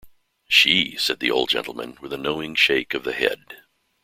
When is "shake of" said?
2.55-3.03